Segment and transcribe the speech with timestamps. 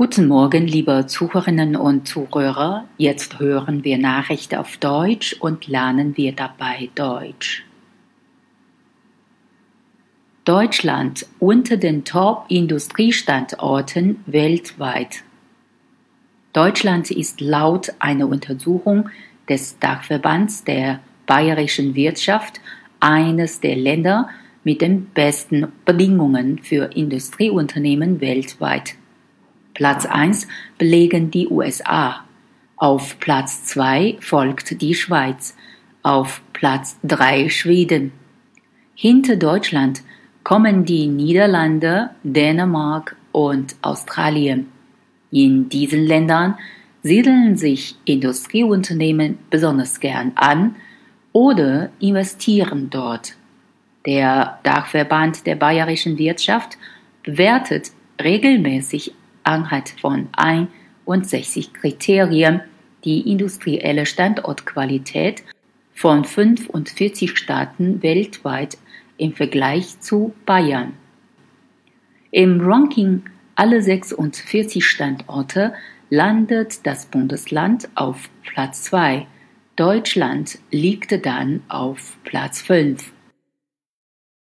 [0.00, 2.86] Guten Morgen, liebe Zuhörerinnen und Zuhörer.
[2.98, 7.66] Jetzt hören wir Nachrichten auf Deutsch und lernen wir dabei Deutsch.
[10.44, 15.24] Deutschland unter den Top-Industriestandorten weltweit.
[16.52, 19.10] Deutschland ist laut einer Untersuchung
[19.48, 22.60] des Dachverbands der bayerischen Wirtschaft
[23.00, 24.28] eines der Länder
[24.62, 28.94] mit den besten Bedingungen für Industrieunternehmen weltweit.
[29.78, 32.24] Platz 1 belegen die USA.
[32.74, 35.54] Auf Platz 2 folgt die Schweiz.
[36.02, 38.10] Auf Platz 3 Schweden.
[38.96, 40.02] Hinter Deutschland
[40.42, 44.66] kommen die Niederlande, Dänemark und Australien.
[45.30, 46.58] In diesen Ländern
[47.04, 50.74] siedeln sich Industrieunternehmen besonders gern an
[51.30, 53.36] oder investieren dort.
[54.06, 56.78] Der Dachverband der bayerischen Wirtschaft
[57.22, 59.14] bewertet regelmäßig
[59.48, 62.60] anhand von 61 Kriterien
[63.04, 65.42] die industrielle Standortqualität
[65.94, 68.76] von 45 Staaten weltweit
[69.16, 70.92] im Vergleich zu Bayern.
[72.30, 73.22] Im Ranking
[73.54, 75.72] aller 46 Standorte
[76.10, 79.26] landet das Bundesland auf Platz 2.
[79.76, 83.12] Deutschland liegt dann auf Platz 5.